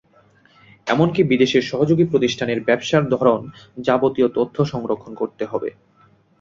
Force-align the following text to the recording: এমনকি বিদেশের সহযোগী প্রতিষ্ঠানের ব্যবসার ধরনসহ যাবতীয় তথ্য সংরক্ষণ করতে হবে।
এমনকি 0.87 1.21
বিদেশের 1.23 1.63
সহযোগী 1.63 2.05
প্রতিষ্ঠানের 2.05 2.59
ব্যবসার 2.61 3.03
ধরনসহ 3.09 3.53
যাবতীয় 3.79 4.27
তথ্য 4.37 4.57
সংরক্ষণ 4.65 5.13
করতে 5.15 5.43
হবে। 5.45 5.69